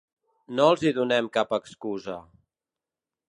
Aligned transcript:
No 0.59 0.65
els 0.69 0.85
hi 0.87 0.91
donem 0.99 1.29
cap 1.37 1.55
excusa. 1.59 2.17